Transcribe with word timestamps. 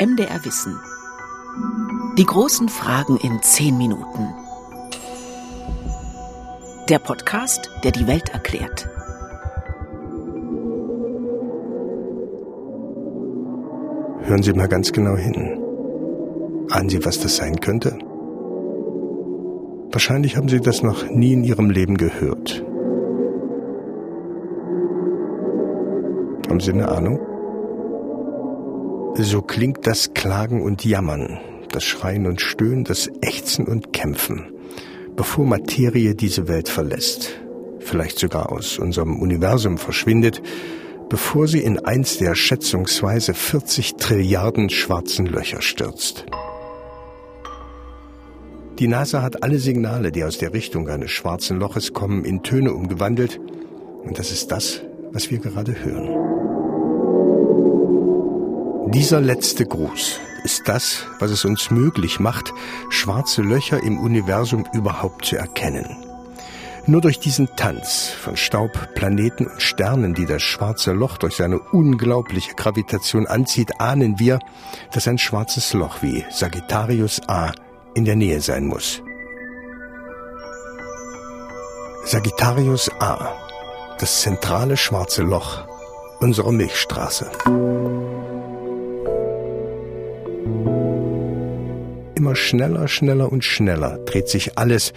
MDR 0.00 0.44
Wissen. 0.44 0.78
Die 2.16 2.24
großen 2.24 2.68
Fragen 2.68 3.16
in 3.16 3.42
zehn 3.42 3.76
Minuten. 3.76 4.32
Der 6.88 7.00
Podcast, 7.00 7.68
der 7.82 7.90
die 7.90 8.06
Welt 8.06 8.28
erklärt. 8.28 8.88
Hören 14.22 14.42
Sie 14.44 14.52
mal 14.52 14.68
ganz 14.68 14.92
genau 14.92 15.16
hin. 15.16 15.58
Ahnen 16.70 16.88
Sie, 16.88 17.04
was 17.04 17.18
das 17.18 17.34
sein 17.34 17.58
könnte? 17.58 17.98
Wahrscheinlich 19.90 20.36
haben 20.36 20.48
Sie 20.48 20.60
das 20.60 20.84
noch 20.84 21.10
nie 21.10 21.32
in 21.32 21.42
Ihrem 21.42 21.70
Leben 21.70 21.96
gehört. 21.96 22.64
Haben 26.48 26.60
Sie 26.60 26.70
eine 26.70 26.88
Ahnung? 26.88 27.18
So 29.20 29.42
klingt 29.42 29.84
das 29.84 30.14
Klagen 30.14 30.62
und 30.62 30.84
Jammern, 30.84 31.40
das 31.72 31.82
Schreien 31.82 32.24
und 32.28 32.40
Stöhnen, 32.40 32.84
das 32.84 33.10
Ächzen 33.20 33.66
und 33.66 33.92
Kämpfen, 33.92 34.52
bevor 35.16 35.44
Materie 35.44 36.14
diese 36.14 36.46
Welt 36.46 36.68
verlässt, 36.68 37.40
vielleicht 37.80 38.20
sogar 38.20 38.52
aus 38.52 38.78
unserem 38.78 39.20
Universum 39.20 39.76
verschwindet, 39.76 40.40
bevor 41.08 41.48
sie 41.48 41.58
in 41.58 41.80
eins 41.80 42.18
der 42.18 42.36
schätzungsweise 42.36 43.34
40 43.34 43.96
Trilliarden 43.96 44.70
schwarzen 44.70 45.26
Löcher 45.26 45.62
stürzt. 45.62 46.24
Die 48.78 48.86
NASA 48.86 49.20
hat 49.22 49.42
alle 49.42 49.58
Signale, 49.58 50.12
die 50.12 50.22
aus 50.22 50.38
der 50.38 50.52
Richtung 50.52 50.88
eines 50.88 51.10
schwarzen 51.10 51.58
Loches 51.58 51.92
kommen, 51.92 52.24
in 52.24 52.44
Töne 52.44 52.72
umgewandelt, 52.72 53.40
und 54.04 54.16
das 54.16 54.30
ist 54.30 54.52
das, 54.52 54.82
was 55.10 55.28
wir 55.32 55.38
gerade 55.38 55.74
hören. 55.84 56.37
Dieser 58.90 59.20
letzte 59.20 59.66
Gruß 59.66 60.18
ist 60.44 60.66
das, 60.66 61.04
was 61.18 61.30
es 61.30 61.44
uns 61.44 61.70
möglich 61.70 62.20
macht, 62.20 62.54
schwarze 62.88 63.42
Löcher 63.42 63.82
im 63.82 63.98
Universum 63.98 64.64
überhaupt 64.72 65.26
zu 65.26 65.36
erkennen. 65.36 65.98
Nur 66.86 67.02
durch 67.02 67.20
diesen 67.20 67.54
Tanz 67.54 68.08
von 68.08 68.38
Staub, 68.38 68.94
Planeten 68.94 69.46
und 69.46 69.60
Sternen, 69.60 70.14
die 70.14 70.24
das 70.24 70.40
schwarze 70.40 70.92
Loch 70.92 71.18
durch 71.18 71.36
seine 71.36 71.58
unglaubliche 71.58 72.54
Gravitation 72.54 73.26
anzieht, 73.26 73.78
ahnen 73.78 74.18
wir, 74.18 74.38
dass 74.92 75.06
ein 75.06 75.18
schwarzes 75.18 75.74
Loch 75.74 76.00
wie 76.00 76.24
Sagittarius 76.30 77.20
A 77.28 77.52
in 77.94 78.06
der 78.06 78.16
Nähe 78.16 78.40
sein 78.40 78.64
muss. 78.64 79.02
Sagittarius 82.06 82.90
A, 83.00 83.34
das 84.00 84.22
zentrale 84.22 84.78
schwarze 84.78 85.22
Loch 85.22 85.66
unserer 86.20 86.52
Milchstraße. 86.52 87.30
Immer 92.18 92.34
schneller, 92.34 92.88
schneller 92.88 93.30
und 93.30 93.44
schneller 93.44 93.98
dreht 93.98 94.26
sich 94.26 94.58
alles, 94.58 94.92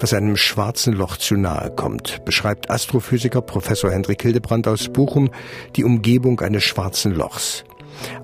was 0.00 0.14
einem 0.14 0.38
schwarzen 0.38 0.94
Loch 0.94 1.18
zu 1.18 1.36
nahe 1.36 1.70
kommt, 1.70 2.24
beschreibt 2.24 2.70
Astrophysiker 2.70 3.42
Professor 3.42 3.90
Hendrik 3.90 4.22
Hildebrand 4.22 4.66
aus 4.66 4.88
Bochum 4.88 5.28
die 5.76 5.84
Umgebung 5.84 6.40
eines 6.40 6.64
schwarzen 6.64 7.14
Lochs. 7.14 7.64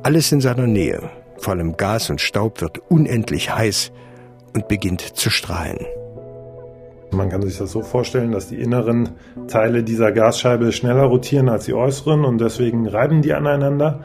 Alles 0.02 0.32
in 0.32 0.40
seiner 0.40 0.66
Nähe, 0.66 1.10
vor 1.36 1.52
allem 1.52 1.77
Gas 1.77 2.08
und 2.08 2.22
Staub, 2.22 2.62
wird 2.62 2.78
unendlich 2.88 3.55
heiß 3.55 3.92
und 4.55 4.66
beginnt 4.66 5.02
zu 5.02 5.28
strahlen. 5.28 5.84
Man 7.10 7.28
kann 7.28 7.42
sich 7.42 7.58
das 7.58 7.70
so 7.70 7.83
vorstellen, 7.83 8.33
dass 8.33 8.48
die 8.48 8.56
inneren 8.56 9.10
Teile 9.46 9.84
dieser 9.84 10.10
Gasscheibe 10.10 10.72
schneller 10.72 11.05
rotieren 11.05 11.50
als 11.50 11.66
die 11.66 11.74
äußeren 11.74 12.24
und 12.24 12.40
deswegen 12.40 12.88
reiben 12.88 13.20
die 13.20 13.34
aneinander. 13.34 14.05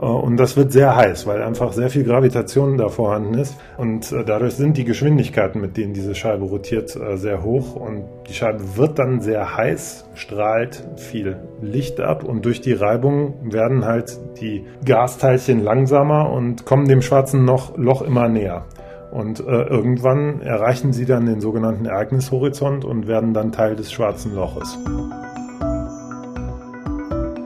Äh, 0.00 0.06
und 0.06 0.36
das 0.36 0.56
wird 0.56 0.72
sehr 0.72 0.96
heiß, 0.96 1.26
weil 1.26 1.42
einfach 1.42 1.72
sehr 1.72 1.90
viel 1.90 2.04
Gravitation 2.04 2.76
da 2.76 2.88
vorhanden 2.88 3.34
ist. 3.34 3.56
Und 3.76 4.10
äh, 4.12 4.24
dadurch 4.24 4.54
sind 4.54 4.76
die 4.76 4.84
Geschwindigkeiten, 4.84 5.60
mit 5.60 5.76
denen 5.76 5.92
diese 5.92 6.14
Scheibe 6.14 6.44
rotiert, 6.44 6.96
äh, 6.96 7.16
sehr 7.16 7.42
hoch. 7.42 7.76
Und 7.76 8.04
die 8.28 8.34
Scheibe 8.34 8.76
wird 8.76 8.98
dann 8.98 9.20
sehr 9.20 9.56
heiß, 9.56 10.08
strahlt 10.14 10.84
viel 10.96 11.36
Licht 11.60 12.00
ab. 12.00 12.24
Und 12.24 12.44
durch 12.44 12.60
die 12.60 12.72
Reibung 12.72 13.52
werden 13.52 13.84
halt 13.84 14.18
die 14.40 14.64
Gasteilchen 14.84 15.62
langsamer 15.62 16.30
und 16.32 16.64
kommen 16.64 16.88
dem 16.88 17.02
schwarzen 17.02 17.46
Loch 17.46 18.02
immer 18.02 18.28
näher. 18.28 18.64
Und 19.10 19.40
äh, 19.40 19.42
irgendwann 19.42 20.40
erreichen 20.40 20.92
sie 20.92 21.04
dann 21.04 21.26
den 21.26 21.40
sogenannten 21.40 21.84
Ereignishorizont 21.84 22.84
und 22.84 23.08
werden 23.08 23.34
dann 23.34 23.50
Teil 23.50 23.74
des 23.74 23.90
schwarzen 23.90 24.36
Loches. 24.36 24.78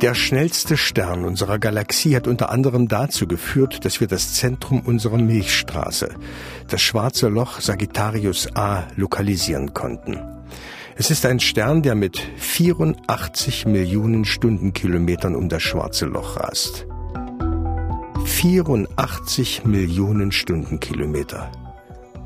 Der 0.01 0.15
schnellste 0.15 0.77
Stern 0.77 1.25
unserer 1.25 1.59
Galaxie 1.59 2.17
hat 2.17 2.27
unter 2.27 2.51
anderem 2.51 2.89
dazu 2.89 3.27
geführt, 3.27 3.85
dass 3.85 4.01
wir 4.01 4.09
das 4.09 4.35
Zentrum 4.35 4.81
unserer 4.81 5.19
Milchstraße, 5.19 6.11
das 6.69 6.83
schwarze 6.83 7.29
Loch 7.29 7.61
Sagittarius 7.61 8.55
A, 8.55 8.85
lokalisieren 8.97 9.73
konnten. 9.73 10.21
Es 10.97 11.11
ist 11.11 11.25
ein 11.25 11.41
Stern, 11.41 11.83
der 11.83 11.95
mit 11.95 12.19
84 12.19 13.67
Millionen 13.67 14.25
Stundenkilometern 14.25 15.35
um 15.35 15.49
das 15.49 15.63
schwarze 15.63 16.07
Loch 16.07 16.37
rast. 16.37 16.87
84 18.25 19.65
Millionen 19.65 20.33
Stundenkilometer. 20.33 21.51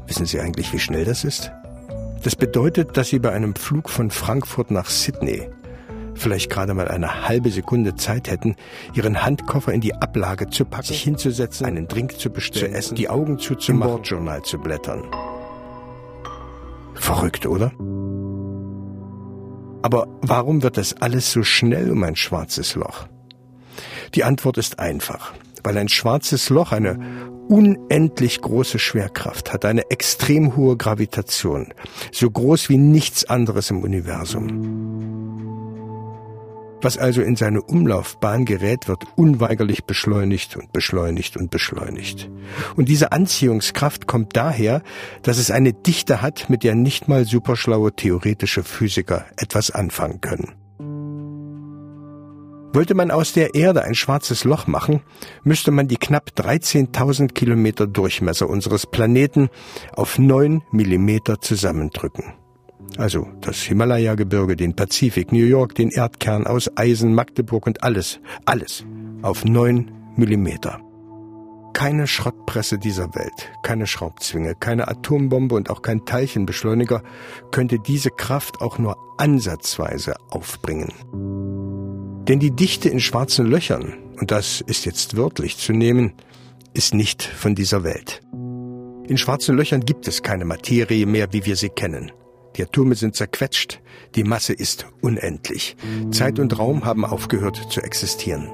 Wissen 0.06 0.26
Sie 0.26 0.40
eigentlich, 0.40 0.72
wie 0.72 0.78
schnell 0.78 1.04
das 1.04 1.22
ist? 1.22 1.52
Das 2.22 2.34
bedeutet, 2.34 2.96
dass 2.96 3.08
Sie 3.08 3.18
bei 3.18 3.30
einem 3.30 3.54
Flug 3.54 3.88
von 3.88 4.10
Frankfurt 4.10 4.70
nach 4.70 4.90
Sydney 4.90 5.48
vielleicht 6.18 6.50
gerade 6.50 6.74
mal 6.74 6.88
eine 6.88 7.28
halbe 7.28 7.50
Sekunde 7.50 7.94
Zeit 7.94 8.30
hätten, 8.30 8.56
ihren 8.94 9.22
Handkoffer 9.22 9.72
in 9.72 9.80
die 9.80 9.94
Ablage 9.94 10.48
zu 10.50 10.64
packen, 10.64 10.86
sich 10.86 11.02
hinzusetzen, 11.02 11.66
einen 11.66 11.88
Drink 11.88 12.18
zu 12.18 12.30
bestellen, 12.30 12.72
zu 12.72 12.78
essen, 12.78 12.94
die 12.96 13.08
Augen 13.08 13.38
zuzumachen, 13.38 13.90
im 13.90 13.96
Bordjournal 13.96 14.42
zu 14.42 14.58
blättern. 14.58 15.04
Verrückt, 16.94 17.46
oder? 17.46 17.72
Aber 19.82 20.08
warum 20.22 20.62
wird 20.62 20.76
das 20.76 20.94
alles 21.00 21.32
so 21.32 21.42
schnell 21.42 21.90
um 21.90 22.02
ein 22.02 22.16
schwarzes 22.16 22.74
Loch? 22.74 23.06
Die 24.14 24.24
Antwort 24.24 24.58
ist 24.58 24.78
einfach, 24.78 25.32
weil 25.62 25.78
ein 25.78 25.88
schwarzes 25.88 26.50
Loch 26.50 26.72
eine 26.72 26.98
unendlich 27.48 28.40
große 28.40 28.78
Schwerkraft 28.78 29.52
hat, 29.52 29.64
eine 29.64 29.90
extrem 29.90 30.56
hohe 30.56 30.76
Gravitation, 30.76 31.72
so 32.12 32.30
groß 32.30 32.68
wie 32.68 32.76
nichts 32.76 33.24
anderes 33.24 33.70
im 33.70 33.82
Universum. 33.82 34.87
Was 36.80 36.96
also 36.96 37.22
in 37.22 37.34
seine 37.34 37.60
Umlaufbahn 37.60 38.44
gerät, 38.44 38.86
wird 38.86 39.04
unweigerlich 39.16 39.84
beschleunigt 39.84 40.56
und 40.56 40.72
beschleunigt 40.72 41.36
und 41.36 41.50
beschleunigt. 41.50 42.30
Und 42.76 42.88
diese 42.88 43.10
Anziehungskraft 43.10 44.06
kommt 44.06 44.36
daher, 44.36 44.82
dass 45.22 45.38
es 45.38 45.50
eine 45.50 45.72
Dichte 45.72 46.22
hat, 46.22 46.48
mit 46.48 46.62
der 46.62 46.76
nicht 46.76 47.08
mal 47.08 47.24
superschlaue 47.24 47.92
theoretische 47.92 48.62
Physiker 48.62 49.26
etwas 49.36 49.72
anfangen 49.72 50.20
können. 50.20 50.52
Wollte 52.72 52.94
man 52.94 53.10
aus 53.10 53.32
der 53.32 53.54
Erde 53.54 53.82
ein 53.82 53.94
schwarzes 53.94 54.44
Loch 54.44 54.66
machen, 54.66 55.00
müsste 55.42 55.70
man 55.70 55.88
die 55.88 55.96
knapp 55.96 56.30
13.000 56.36 57.32
Kilometer 57.32 57.86
Durchmesser 57.86 58.48
unseres 58.48 58.86
Planeten 58.86 59.48
auf 59.96 60.18
9 60.18 60.62
Millimeter 60.70 61.40
zusammendrücken. 61.40 62.34
Also 62.96 63.28
das 63.40 63.60
Himalaya-Gebirge, 63.62 64.56
den 64.56 64.74
Pazifik, 64.74 65.32
New 65.32 65.44
York, 65.44 65.74
den 65.74 65.90
Erdkern 65.90 66.46
aus 66.46 66.70
Eisen, 66.76 67.14
Magdeburg 67.14 67.66
und 67.66 67.82
alles, 67.82 68.20
alles 68.44 68.84
auf 69.22 69.44
neun 69.44 69.90
Millimeter. 70.16 70.80
Keine 71.74 72.08
Schrottpresse 72.08 72.78
dieser 72.78 73.14
Welt, 73.14 73.52
keine 73.62 73.86
Schraubzwinge, 73.86 74.56
keine 74.56 74.88
Atombombe 74.88 75.54
und 75.54 75.70
auch 75.70 75.82
kein 75.82 76.04
Teilchenbeschleuniger 76.04 77.02
könnte 77.52 77.78
diese 77.78 78.10
Kraft 78.10 78.60
auch 78.60 78.78
nur 78.78 78.96
ansatzweise 79.18 80.16
aufbringen. 80.30 80.92
Denn 82.26 82.40
die 82.40 82.50
Dichte 82.50 82.88
in 82.88 83.00
schwarzen 83.00 83.46
Löchern, 83.46 83.94
und 84.18 84.32
das 84.32 84.60
ist 84.60 84.86
jetzt 84.86 85.16
wörtlich 85.16 85.56
zu 85.56 85.72
nehmen, 85.72 86.14
ist 86.74 86.94
nicht 86.94 87.22
von 87.22 87.54
dieser 87.54 87.84
Welt. 87.84 88.22
In 89.06 89.16
schwarzen 89.16 89.56
Löchern 89.56 89.84
gibt 89.84 90.06
es 90.08 90.22
keine 90.22 90.44
Materie 90.44 91.06
mehr, 91.06 91.32
wie 91.32 91.46
wir 91.46 91.56
sie 91.56 91.70
kennen. 91.70 92.12
Die 92.58 92.64
Atome 92.64 92.96
sind 92.96 93.14
zerquetscht, 93.14 93.80
die 94.16 94.24
Masse 94.24 94.52
ist 94.52 94.86
unendlich. 95.00 95.76
Zeit 96.10 96.40
und 96.40 96.58
Raum 96.58 96.84
haben 96.84 97.04
aufgehört 97.04 97.68
zu 97.70 97.80
existieren. 97.80 98.50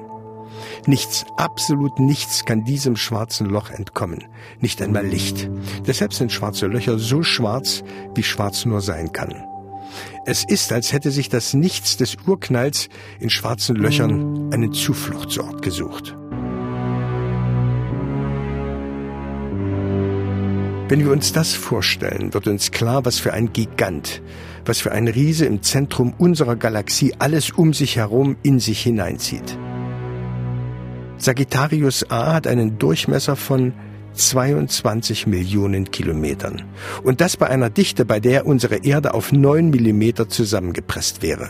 Nichts, 0.85 1.25
absolut 1.37 1.99
nichts 1.99 2.45
kann 2.45 2.63
diesem 2.65 2.97
schwarzen 2.97 3.47
Loch 3.47 3.71
entkommen, 3.71 4.23
nicht 4.59 4.79
einmal 4.81 5.05
Licht. 5.05 5.49
Deshalb 5.87 6.13
sind 6.13 6.31
schwarze 6.31 6.67
Löcher 6.67 6.99
so 6.99 7.23
schwarz, 7.23 7.83
wie 8.13 8.21
schwarz 8.21 8.65
nur 8.65 8.81
sein 8.81 9.11
kann. 9.11 9.43
Es 10.27 10.43
ist, 10.43 10.71
als 10.71 10.93
hätte 10.93 11.09
sich 11.09 11.29
das 11.29 11.55
Nichts 11.55 11.97
des 11.97 12.15
Urknalls 12.27 12.89
in 13.19 13.31
schwarzen 13.31 13.75
Löchern 13.75 14.53
einen 14.53 14.71
Zufluchtsort 14.71 15.63
gesucht. 15.63 16.15
Wenn 20.87 20.99
wir 20.99 21.11
uns 21.11 21.33
das 21.33 21.53
vorstellen, 21.53 22.35
wird 22.35 22.45
uns 22.45 22.69
klar, 22.69 23.05
was 23.05 23.17
für 23.17 23.33
ein 23.33 23.51
Gigant, 23.51 24.21
was 24.65 24.79
für 24.79 24.91
ein 24.91 25.07
Riese 25.07 25.47
im 25.47 25.63
Zentrum 25.63 26.13
unserer 26.19 26.55
Galaxie 26.55 27.15
alles 27.17 27.49
um 27.49 27.73
sich 27.73 27.95
herum 27.95 28.35
in 28.43 28.59
sich 28.59 28.81
hineinzieht. 28.81 29.57
Sagittarius 31.17 32.11
A 32.11 32.33
hat 32.33 32.45
einen 32.45 32.77
Durchmesser 32.77 33.35
von 33.35 33.73
22 34.13 35.25
Millionen 35.25 35.89
Kilometern. 35.89 36.61
Und 37.01 37.19
das 37.19 37.35
bei 37.35 37.47
einer 37.47 37.71
Dichte, 37.71 38.05
bei 38.05 38.19
der 38.19 38.45
unsere 38.45 38.85
Erde 38.85 39.15
auf 39.15 39.31
9 39.31 39.71
Millimeter 39.71 40.29
zusammengepresst 40.29 41.23
wäre. 41.23 41.49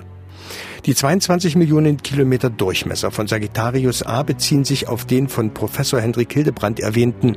Die 0.85 0.95
22 0.95 1.57
Millionen 1.57 1.97
Kilometer 1.97 2.49
Durchmesser 2.49 3.11
von 3.11 3.27
Sagittarius 3.27 4.01
A 4.01 4.23
beziehen 4.23 4.63
sich 4.63 4.87
auf 4.87 5.03
den 5.03 5.27
von 5.27 5.53
Professor 5.53 5.99
Hendrik 5.99 6.31
Hildebrand 6.31 6.79
erwähnten 6.79 7.35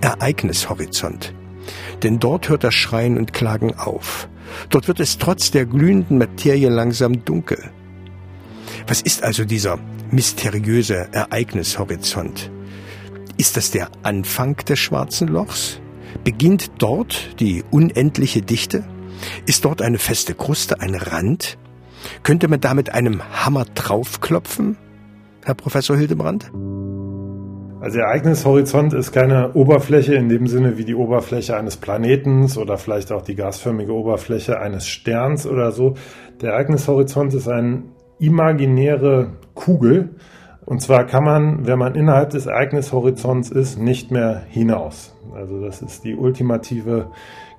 Ereignishorizont. 0.00 1.34
Denn 2.02 2.18
dort 2.18 2.48
hört 2.48 2.64
das 2.64 2.74
Schreien 2.74 3.18
und 3.18 3.32
Klagen 3.32 3.74
auf. 3.74 4.28
Dort 4.70 4.88
wird 4.88 5.00
es 5.00 5.18
trotz 5.18 5.50
der 5.50 5.66
glühenden 5.66 6.18
Materie 6.18 6.68
langsam 6.68 7.24
dunkel. 7.24 7.70
Was 8.86 9.02
ist 9.02 9.22
also 9.22 9.44
dieser 9.44 9.78
mysteriöse 10.10 11.08
Ereignishorizont? 11.12 12.50
Ist 13.36 13.56
das 13.56 13.70
der 13.70 13.90
Anfang 14.02 14.56
des 14.56 14.78
schwarzen 14.78 15.28
Lochs? 15.28 15.80
Beginnt 16.24 16.70
dort 16.78 17.38
die 17.40 17.62
unendliche 17.70 18.42
Dichte? 18.42 18.84
Ist 19.46 19.64
dort 19.64 19.82
eine 19.82 19.98
feste 19.98 20.34
Kruste, 20.34 20.80
ein 20.80 20.94
Rand? 20.94 21.58
Könnte 22.22 22.48
man 22.48 22.60
da 22.60 22.74
mit 22.74 22.90
einem 22.90 23.22
Hammer 23.44 23.64
draufklopfen, 23.64 24.76
Herr 25.44 25.54
Professor 25.54 25.96
Hildebrand? 25.96 26.50
Also 27.80 28.00
Ereignishorizont 28.00 28.92
ist 28.92 29.12
keine 29.12 29.52
Oberfläche 29.54 30.14
in 30.14 30.28
dem 30.28 30.48
Sinne 30.48 30.78
wie 30.78 30.84
die 30.84 30.96
Oberfläche 30.96 31.56
eines 31.56 31.76
Planetens 31.76 32.58
oder 32.58 32.76
vielleicht 32.76 33.12
auch 33.12 33.22
die 33.22 33.36
gasförmige 33.36 33.92
Oberfläche 33.92 34.58
eines 34.58 34.88
Sterns 34.88 35.46
oder 35.46 35.70
so. 35.70 35.94
Der 36.42 36.52
Ereignishorizont 36.52 37.34
ist 37.34 37.46
eine 37.46 37.84
imaginäre 38.18 39.34
Kugel. 39.54 40.16
Und 40.68 40.82
zwar 40.82 41.06
kann 41.06 41.24
man, 41.24 41.66
wenn 41.66 41.78
man 41.78 41.94
innerhalb 41.94 42.28
des 42.28 42.44
Ereignishorizonts 42.44 43.50
ist, 43.50 43.78
nicht 43.78 44.10
mehr 44.10 44.42
hinaus. 44.50 45.16
Also 45.34 45.62
das 45.62 45.80
ist 45.80 46.04
die 46.04 46.14
ultimative 46.14 47.06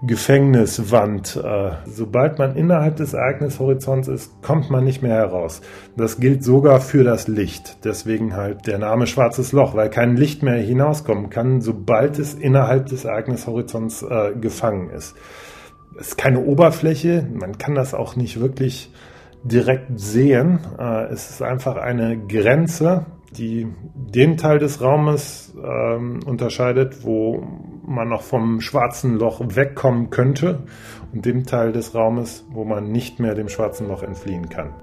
Gefängniswand. 0.03 1.35
Äh, 1.43 1.71
sobald 1.87 2.37
man 2.37 2.55
innerhalb 2.55 2.97
des 2.97 3.15
Ereignishorizonts 3.15 4.09
ist, 4.09 4.43
kommt 4.43 4.69
man 4.69 4.83
nicht 4.83 5.01
mehr 5.01 5.15
heraus. 5.15 5.61
Das 5.97 6.19
gilt 6.19 6.43
sogar 6.43 6.81
für 6.81 7.03
das 7.03 7.27
Licht. 7.27 7.83
Deswegen 7.83 8.35
halt 8.35 8.67
der 8.67 8.77
Name 8.77 9.07
Schwarzes 9.07 9.53
Loch, 9.53 9.73
weil 9.73 9.89
kein 9.89 10.15
Licht 10.15 10.43
mehr 10.43 10.61
hinauskommen 10.61 11.31
kann, 11.31 11.61
sobald 11.61 12.19
es 12.19 12.35
innerhalb 12.35 12.85
des 12.85 13.05
Ereignishorizonts 13.05 14.03
äh, 14.03 14.33
gefangen 14.39 14.91
ist. 14.91 15.15
Es 15.99 16.09
ist 16.09 16.17
keine 16.19 16.41
Oberfläche, 16.41 17.27
man 17.33 17.57
kann 17.57 17.73
das 17.73 17.95
auch 17.95 18.15
nicht 18.15 18.39
wirklich 18.39 18.91
direkt 19.43 19.99
sehen. 19.99 20.59
Äh, 20.77 21.05
es 21.05 21.29
ist 21.29 21.41
einfach 21.41 21.77
eine 21.77 22.17
Grenze, 22.17 23.05
die 23.37 23.67
den 23.93 24.37
Teil 24.37 24.59
des 24.59 24.81
Raumes 24.81 25.53
ähm, 25.63 26.21
unterscheidet, 26.25 27.03
wo 27.03 27.45
man 27.85 28.09
noch 28.09 28.21
vom 28.21 28.61
schwarzen 28.61 29.17
Loch 29.17 29.41
wegkommen 29.43 30.09
könnte 30.09 30.63
und 31.13 31.25
dem 31.25 31.45
Teil 31.45 31.71
des 31.71 31.95
Raumes, 31.95 32.45
wo 32.49 32.65
man 32.65 32.91
nicht 32.91 33.19
mehr 33.19 33.35
dem 33.35 33.49
schwarzen 33.49 33.87
Loch 33.87 34.03
entfliehen 34.03 34.49
kann. 34.49 34.73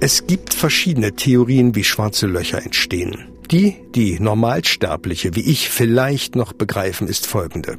Es 0.00 0.26
gibt 0.26 0.52
verschiedene 0.52 1.12
Theorien, 1.12 1.74
wie 1.74 1.84
schwarze 1.84 2.26
Löcher 2.26 2.62
entstehen. 2.62 3.33
Die, 3.50 3.76
die 3.94 4.18
Normalsterbliche 4.20 5.34
wie 5.34 5.50
ich 5.50 5.68
vielleicht 5.68 6.34
noch 6.34 6.52
begreifen, 6.52 7.08
ist 7.08 7.26
folgende. 7.26 7.78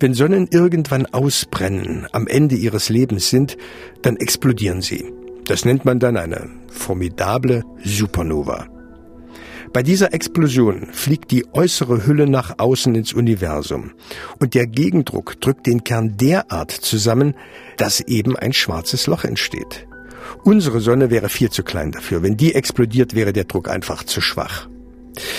Wenn 0.00 0.14
Sonnen 0.14 0.48
irgendwann 0.50 1.06
ausbrennen, 1.06 2.06
am 2.12 2.26
Ende 2.26 2.56
ihres 2.56 2.88
Lebens 2.88 3.30
sind, 3.30 3.56
dann 4.02 4.16
explodieren 4.16 4.80
sie. 4.80 5.12
Das 5.46 5.64
nennt 5.64 5.84
man 5.84 5.98
dann 5.98 6.16
eine 6.16 6.48
formidable 6.68 7.62
Supernova. 7.84 8.66
Bei 9.72 9.82
dieser 9.82 10.14
Explosion 10.14 10.88
fliegt 10.92 11.30
die 11.30 11.44
äußere 11.52 12.06
Hülle 12.06 12.26
nach 12.26 12.58
außen 12.58 12.94
ins 12.94 13.12
Universum 13.12 13.92
und 14.38 14.54
der 14.54 14.66
Gegendruck 14.66 15.40
drückt 15.40 15.66
den 15.66 15.84
Kern 15.84 16.16
derart 16.16 16.70
zusammen, 16.70 17.34
dass 17.76 18.00
eben 18.00 18.36
ein 18.36 18.52
schwarzes 18.52 19.06
Loch 19.06 19.24
entsteht. 19.24 19.86
Unsere 20.44 20.80
Sonne 20.80 21.10
wäre 21.10 21.28
viel 21.28 21.50
zu 21.50 21.62
klein 21.62 21.92
dafür. 21.92 22.22
Wenn 22.22 22.36
die 22.36 22.54
explodiert, 22.54 23.14
wäre 23.14 23.32
der 23.32 23.44
Druck 23.44 23.68
einfach 23.68 24.04
zu 24.04 24.20
schwach. 24.20 24.68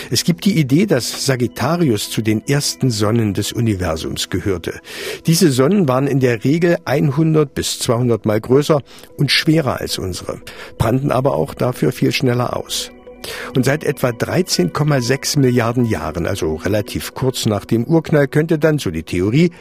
Es 0.10 0.24
gibt 0.24 0.46
die 0.46 0.60
Idee, 0.60 0.86
dass 0.86 1.26
Sagittarius 1.26 2.10
zu 2.10 2.22
den 2.22 2.46
ersten 2.48 2.90
Sonnen 2.90 3.34
des 3.34 3.52
Universums 3.52 4.30
gehörte. 4.30 4.80
Diese 5.26 5.52
Sonnen 5.52 5.88
waren 5.88 6.08
in 6.08 6.20
der 6.20 6.44
Regel 6.44 6.78
100 6.86 7.54
bis 7.54 7.80
200 7.80 8.26
mal 8.26 8.40
größer 8.40 8.82
und 9.18 9.32
schwerer 9.32 9.80
als 9.80 9.98
unsere, 9.98 10.42
brannten 10.78 11.12
aber 11.12 11.36
auch 11.36 11.54
dafür 11.54 11.92
viel 11.92 12.12
schneller 12.12 12.56
aus. 12.56 12.92
Und 13.56 13.66
seit 13.66 13.84
etwa 13.84 14.10
13,6 14.10 15.40
Milliarden 15.40 15.86
Jahren, 15.86 16.26
also 16.26 16.56
relativ 16.56 17.14
kurz 17.14 17.46
nach 17.46 17.66
dem 17.66 17.84
Urknall, 17.84 18.28
könnte 18.28 18.60
dann, 18.60 18.80
so 18.80 18.92
die 18.92 19.04
Theorie, 19.04 19.52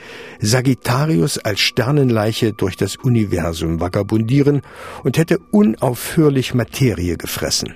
Sagittarius 0.40 1.38
als 1.38 1.60
Sternenleiche 1.60 2.52
durch 2.52 2.76
das 2.76 2.96
Universum 2.96 3.80
vagabundieren 3.80 4.62
und 5.02 5.18
hätte 5.18 5.38
unaufhörlich 5.50 6.54
Materie 6.54 7.16
gefressen. 7.16 7.74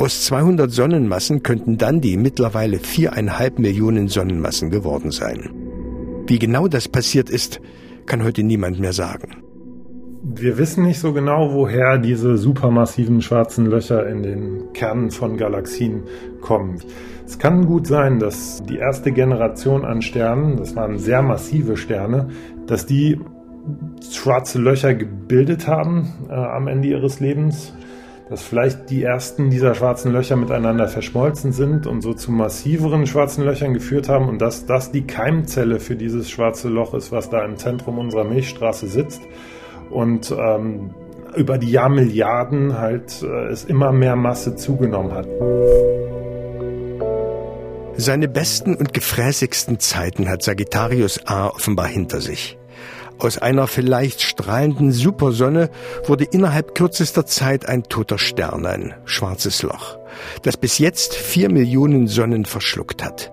Aus 0.00 0.24
200 0.26 0.70
Sonnenmassen 0.70 1.42
könnten 1.42 1.76
dann 1.76 2.00
die 2.00 2.16
mittlerweile 2.16 2.78
viereinhalb 2.78 3.58
Millionen 3.58 4.06
Sonnenmassen 4.06 4.70
geworden 4.70 5.10
sein. 5.10 5.50
Wie 6.28 6.38
genau 6.38 6.68
das 6.68 6.86
passiert 6.86 7.28
ist, 7.28 7.60
kann 8.06 8.22
heute 8.22 8.44
niemand 8.44 8.78
mehr 8.78 8.92
sagen. 8.92 9.42
Wir 10.22 10.56
wissen 10.56 10.84
nicht 10.84 11.00
so 11.00 11.12
genau, 11.12 11.52
woher 11.52 11.98
diese 11.98 12.36
supermassiven 12.36 13.22
schwarzen 13.22 13.66
Löcher 13.66 14.06
in 14.06 14.22
den 14.22 14.72
Kernen 14.72 15.10
von 15.10 15.36
Galaxien 15.36 16.04
kommen. 16.42 16.80
Es 17.26 17.40
kann 17.40 17.66
gut 17.66 17.88
sein, 17.88 18.20
dass 18.20 18.62
die 18.62 18.76
erste 18.76 19.10
Generation 19.10 19.84
an 19.84 20.00
Sternen, 20.00 20.56
das 20.58 20.76
waren 20.76 20.98
sehr 20.98 21.22
massive 21.22 21.76
Sterne, 21.76 22.28
dass 22.66 22.86
die 22.86 23.18
schwarze 24.12 24.60
Löcher 24.60 24.94
gebildet 24.94 25.66
haben 25.66 26.08
äh, 26.28 26.34
am 26.34 26.68
Ende 26.68 26.88
ihres 26.88 27.18
Lebens 27.18 27.72
dass 28.30 28.42
vielleicht 28.42 28.90
die 28.90 29.02
ersten 29.02 29.50
dieser 29.50 29.74
schwarzen 29.74 30.12
Löcher 30.12 30.36
miteinander 30.36 30.88
verschmolzen 30.88 31.52
sind 31.52 31.86
und 31.86 32.02
so 32.02 32.12
zu 32.12 32.30
massiveren 32.30 33.06
schwarzen 33.06 33.44
Löchern 33.44 33.74
geführt 33.74 34.08
haben 34.08 34.28
und 34.28 34.38
dass 34.40 34.66
das 34.66 34.92
die 34.92 35.06
Keimzelle 35.06 35.80
für 35.80 35.96
dieses 35.96 36.28
schwarze 36.30 36.68
Loch 36.68 36.94
ist, 36.94 37.10
was 37.10 37.30
da 37.30 37.44
im 37.44 37.56
Zentrum 37.56 37.98
unserer 37.98 38.24
Milchstraße 38.24 38.86
sitzt 38.86 39.22
und 39.90 40.30
ähm, 40.30 40.90
über 41.36 41.58
die 41.58 41.70
Jahrmilliarden 41.70 42.78
halt 42.78 43.22
äh, 43.22 43.46
es 43.48 43.64
immer 43.64 43.92
mehr 43.92 44.16
Masse 44.16 44.56
zugenommen 44.56 45.12
hat. 45.12 45.26
Seine 47.96 48.28
besten 48.28 48.76
und 48.76 48.94
gefräßigsten 48.94 49.80
Zeiten 49.80 50.28
hat 50.28 50.42
Sagittarius 50.42 51.26
A 51.26 51.48
offenbar 51.48 51.88
hinter 51.88 52.20
sich. 52.20 52.56
Aus 53.18 53.38
einer 53.38 53.66
vielleicht 53.66 54.22
strahlenden 54.22 54.92
Supersonne 54.92 55.70
wurde 56.06 56.24
innerhalb 56.24 56.74
kürzester 56.74 57.26
Zeit 57.26 57.68
ein 57.68 57.82
toter 57.84 58.18
Stern, 58.18 58.64
ein 58.64 58.94
schwarzes 59.04 59.62
Loch, 59.62 59.98
das 60.42 60.56
bis 60.56 60.78
jetzt 60.78 61.14
vier 61.14 61.50
Millionen 61.50 62.06
Sonnen 62.06 62.44
verschluckt 62.44 63.02
hat. 63.02 63.32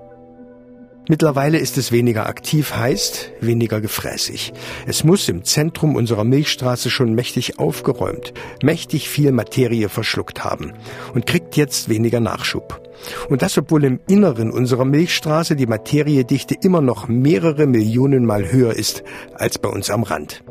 Mittlerweile 1.08 1.60
ist 1.60 1.78
es 1.78 1.92
weniger 1.92 2.28
aktiv, 2.28 2.76
heißt 2.76 3.32
weniger 3.40 3.80
gefräßig. 3.80 4.54
Es 4.88 5.04
muss 5.04 5.30
im 5.30 5.44
Zentrum 5.44 5.96
unserer 5.96 6.24
Milchstraße 6.24 6.90
schon 6.90 7.14
mächtig 7.14 7.60
aufgeräumt, 7.60 8.34
mächtig 8.64 9.08
viel 9.08 9.32
Materie 9.32 9.90
verschluckt 9.90 10.44
haben 10.44 10.74
und 11.14 11.28
kriegt 11.28 11.58
jetzt 11.58 11.90
weniger 11.90 12.20
Nachschub. 12.20 12.82
Und 13.30 13.44
das, 13.44 13.56
obwohl 13.58 13.84
im 13.84 14.00
Inneren 14.08 14.50
unserer 14.50 14.86
Milchstraße 14.86 15.56
die 15.56 15.68
Materiedichte 15.68 16.56
immer 16.60 16.82
noch 16.82 17.08
mehrere 17.08 17.68
Millionen 17.68 18.26
Mal 18.26 18.52
höher 18.52 18.74
ist 18.74 19.04
als 19.36 19.60
bei 19.60 19.70
uns 19.70 19.92
am 19.92 20.02
Rand. 20.02 20.44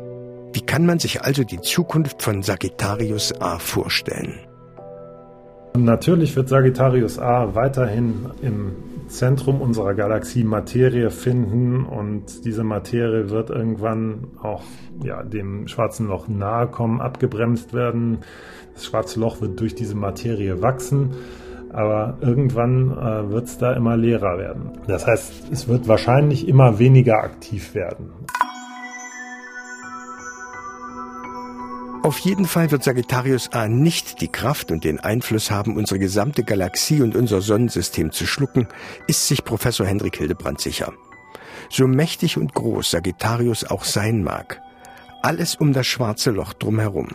Wie 0.53 0.61
kann 0.61 0.85
man 0.85 0.99
sich 0.99 1.21
also 1.21 1.43
die 1.43 1.59
Zukunft 1.59 2.21
von 2.21 2.43
Sagittarius 2.43 3.33
A 3.41 3.59
vorstellen? 3.59 4.39
Natürlich 5.77 6.33
wird 6.37 6.47
Sagittarius 6.47 7.19
A 7.19 7.53
weiterhin 7.53 8.31
im 8.41 8.94
Zentrum 9.07 9.61
unserer 9.61 9.93
Galaxie 9.93 10.43
Materie 10.43 11.09
finden 11.09 11.85
und 11.85 12.45
diese 12.45 12.63
Materie 12.63 13.29
wird 13.29 13.49
irgendwann 13.49 14.27
auch 14.41 14.63
ja, 15.03 15.23
dem 15.23 15.67
schwarzen 15.67 16.07
Loch 16.07 16.27
nahe 16.27 16.67
kommen, 16.67 17.01
abgebremst 17.01 17.73
werden. 17.73 18.19
Das 18.73 18.85
schwarze 18.85 19.19
Loch 19.19 19.41
wird 19.41 19.59
durch 19.59 19.75
diese 19.75 19.95
Materie 19.95 20.61
wachsen 20.61 21.11
aber 21.75 22.17
irgendwann 22.21 22.91
äh, 22.91 23.29
wird 23.31 23.47
es 23.47 23.57
da 23.57 23.73
immer 23.73 23.97
leerer 23.97 24.37
werden. 24.37 24.79
Das 24.87 25.05
heißt, 25.05 25.51
es 25.51 25.67
wird 25.67 25.89
wahrscheinlich 25.89 26.47
immer 26.47 26.79
weniger 26.79 27.17
aktiv 27.17 27.75
werden. 27.75 28.13
Auf 32.05 32.19
jeden 32.19 32.45
Fall 32.45 32.69
wird 32.69 32.83
Sagittarius 32.83 33.51
A 33.51 33.67
nicht 33.67 34.21
die 34.21 34.27
Kraft 34.27 34.69
und 34.69 34.83
den 34.83 34.99
Einfluss 34.99 35.49
haben, 35.49 35.75
unsere 35.75 35.97
gesamte 35.97 36.43
Galaxie 36.43 37.01
und 37.01 37.15
unser 37.15 37.41
Sonnensystem 37.41 38.11
zu 38.11 38.27
schlucken, 38.27 38.67
ist 39.07 39.27
sich 39.27 39.43
Professor 39.43 39.87
Hendrik 39.87 40.17
Hildebrand 40.17 40.61
sicher. 40.61 40.93
So 41.71 41.87
mächtig 41.87 42.37
und 42.37 42.53
groß 42.53 42.91
Sagittarius 42.91 43.63
auch 43.63 43.83
sein 43.83 44.23
mag, 44.23 44.61
alles 45.23 45.55
um 45.55 45.73
das 45.73 45.87
schwarze 45.87 46.29
Loch 46.29 46.53
drumherum. 46.53 47.07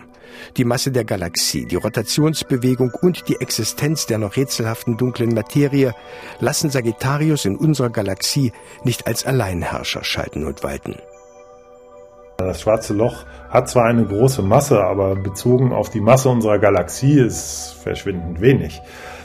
Die 0.57 0.65
Masse 0.65 0.91
der 0.91 1.05
Galaxie, 1.05 1.65
die 1.65 1.77
Rotationsbewegung 1.77 2.91
und 3.01 3.29
die 3.29 3.39
Existenz 3.39 4.07
der 4.07 4.17
noch 4.17 4.35
rätselhaften 4.35 4.97
dunklen 4.97 5.33
Materie 5.33 5.95
lassen 6.41 6.69
Sagittarius 6.69 7.45
in 7.45 7.55
unserer 7.55 7.91
Galaxie 7.91 8.51
nicht 8.83 9.07
als 9.07 9.25
Alleinherrscher 9.25 10.03
schalten 10.03 10.45
und 10.45 10.63
walten. 10.63 10.97
Das 12.47 12.61
schwarze 12.61 12.93
Loch 12.93 13.25
hat 13.49 13.69
zwar 13.69 13.85
eine 13.85 14.05
große 14.05 14.41
Masse, 14.41 14.83
aber 14.83 15.15
bezogen 15.15 15.71
auf 15.73 15.89
die 15.89 16.01
Masse 16.01 16.29
unserer 16.29 16.59
Galaxie 16.59 17.19
ist 17.19 17.75
verschwindend 17.83 18.41
wenig. 18.41 18.81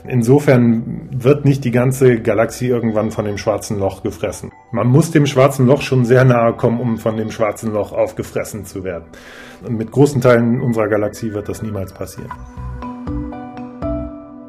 Insofern 0.09 1.09
wird 1.13 1.45
nicht 1.45 1.65
die 1.65 1.71
ganze 1.71 2.21
Galaxie 2.21 2.69
irgendwann 2.69 3.11
von 3.11 3.25
dem 3.25 3.39
schwarzen 3.39 3.79
Loch 3.79 4.03
gefressen. 4.03 4.53
Man 4.71 4.87
muss 4.87 5.11
dem 5.11 5.27
schwarzen 5.27 5.67
Loch 5.67 5.83
schon 5.83 6.05
sehr 6.05 6.25
nahe 6.25 6.53
kommen, 6.55 6.81
um 6.81 6.99
von 6.99 7.17
dem 7.17 7.31
schwarzen 7.31 7.73
Loch 7.73 7.93
aufgefressen 7.93 8.65
zu 8.65 8.85
werden. 8.85 9.07
Und 9.67 9.77
mit 9.77 9.91
großen 9.91 10.21
Teilen 10.21 10.61
unserer 10.61 10.89
Galaxie 10.89 11.33
wird 11.33 11.49
das 11.49 11.63
niemals 11.63 11.93
passieren. 11.93 12.31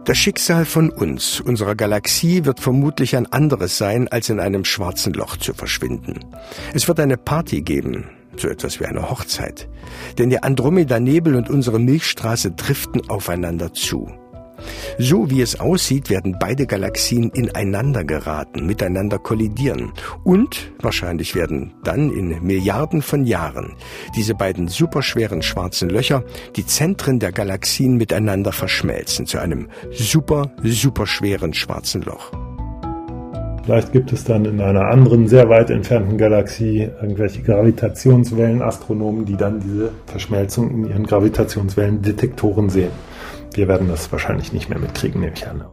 Das 0.07 0.17
Schicksal 0.17 0.63
von 0.63 0.89
uns, 0.89 1.41
unserer 1.41 1.75
Galaxie, 1.75 2.45
wird 2.45 2.61
vermutlich 2.61 3.17
ein 3.17 3.25
anderes 3.25 3.77
sein, 3.77 4.07
als 4.07 4.29
in 4.29 4.39
einem 4.39 4.63
schwarzen 4.63 5.11
Loch 5.11 5.35
zu 5.35 5.53
verschwinden. 5.53 6.19
Es 6.73 6.87
wird 6.87 7.01
eine 7.01 7.17
Party 7.17 7.61
geben, 7.61 8.05
so 8.39 8.47
etwas 8.47 8.79
wie 8.79 8.85
eine 8.85 9.09
Hochzeit. 9.09 9.67
Denn 10.17 10.29
der 10.29 10.43
Andromeda-Nebel 10.43 11.35
und 11.35 11.49
unsere 11.49 11.79
Milchstraße 11.79 12.51
driften 12.51 13.09
aufeinander 13.09 13.73
zu. 13.73 14.09
So 14.97 15.29
wie 15.29 15.41
es 15.41 15.59
aussieht, 15.59 16.09
werden 16.09 16.37
beide 16.39 16.65
Galaxien 16.65 17.29
ineinander 17.29 18.03
geraten, 18.03 18.65
miteinander 18.65 19.19
kollidieren. 19.19 19.93
Und 20.23 20.71
wahrscheinlich 20.79 21.35
werden 21.35 21.73
dann 21.83 22.11
in 22.11 22.43
Milliarden 22.43 23.01
von 23.01 23.25
Jahren 23.25 23.75
diese 24.15 24.33
beiden 24.33 24.67
superschweren 24.67 25.41
schwarzen 25.41 25.89
Löcher, 25.89 26.23
die 26.55 26.65
Zentren 26.65 27.19
der 27.19 27.31
Galaxien 27.31 27.97
miteinander 27.97 28.51
verschmelzen 28.51 29.27
zu 29.27 29.39
einem 29.39 29.69
super, 29.91 30.51
superschweren 30.63 31.53
schwarzen 31.53 32.01
Loch. 32.01 32.31
Vielleicht 33.67 33.91
gibt 33.91 34.13
es 34.13 34.23
dann 34.23 34.45
in 34.45 34.61
einer 34.61 34.85
anderen, 34.85 35.27
sehr 35.27 35.49
weit 35.49 35.69
entfernten 35.69 36.17
Galaxie 36.17 36.89
irgendwelche 37.01 37.41
Gravitationswellenastronomen, 37.41 39.25
die 39.25 39.35
dann 39.35 39.59
diese 39.59 39.91
Verschmelzung 40.05 40.71
in 40.71 40.87
ihren 40.87 41.05
Gravitationswellendetektoren 41.05 42.69
sehen. 42.69 42.91
Wir 43.55 43.67
werden 43.67 43.89
das 43.89 44.09
wahrscheinlich 44.09 44.53
nicht 44.53 44.69
mehr 44.69 44.79
mitkriegen, 44.79 45.19
nehme 45.19 45.33
ich 45.35 45.45
an. 45.45 45.65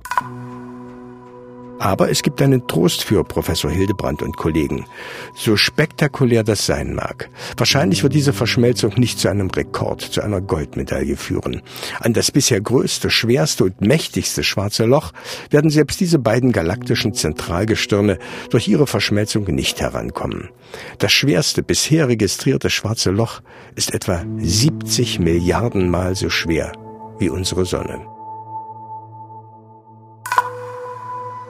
Aber 1.78 2.10
es 2.10 2.22
gibt 2.22 2.40
einen 2.40 2.66
Trost 2.66 3.02
für 3.04 3.24
Professor 3.24 3.70
Hildebrand 3.70 4.22
und 4.22 4.36
Kollegen. 4.36 4.86
So 5.34 5.56
spektakulär 5.56 6.44
das 6.44 6.66
sein 6.66 6.94
mag. 6.94 7.30
Wahrscheinlich 7.56 8.02
wird 8.02 8.14
diese 8.14 8.32
Verschmelzung 8.32 8.94
nicht 8.96 9.18
zu 9.18 9.28
einem 9.28 9.50
Rekord, 9.50 10.00
zu 10.00 10.22
einer 10.22 10.40
Goldmedaille 10.40 11.16
führen. 11.16 11.62
An 12.00 12.12
das 12.12 12.30
bisher 12.30 12.60
größte, 12.60 13.10
schwerste 13.10 13.64
und 13.64 13.80
mächtigste 13.80 14.44
schwarze 14.44 14.84
Loch 14.84 15.12
werden 15.50 15.70
selbst 15.70 16.00
diese 16.00 16.18
beiden 16.18 16.52
galaktischen 16.52 17.12
Zentralgestirne 17.12 18.18
durch 18.50 18.68
ihre 18.68 18.86
Verschmelzung 18.86 19.44
nicht 19.44 19.80
herankommen. 19.80 20.50
Das 20.98 21.12
schwerste 21.12 21.62
bisher 21.62 22.08
registrierte 22.08 22.70
schwarze 22.70 23.10
Loch 23.10 23.40
ist 23.74 23.92
etwa 23.92 24.24
70 24.38 25.18
Milliarden 25.18 25.90
Mal 25.90 26.14
so 26.14 26.30
schwer 26.30 26.72
wie 27.18 27.28
unsere 27.28 27.64
Sonne. 27.64 28.13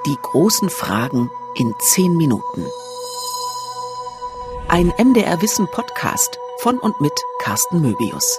Die 0.06 0.18
großen 0.20 0.68
Fragen 0.68 1.30
in 1.54 1.74
zehn 1.78 2.14
Minuten. 2.18 2.66
Ein 4.68 4.92
MDR 4.98 5.40
Wissen 5.40 5.66
Podcast 5.66 6.38
von 6.58 6.78
und 6.78 7.00
mit 7.00 7.14
Carsten 7.38 7.80
Möbius. 7.80 8.38